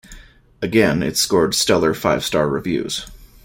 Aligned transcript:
Again, 0.63 1.03
it 1.03 1.15
scored 1.15 1.53
stellar 1.53 1.93
five-star 1.93 2.49
reviews. 2.49 3.05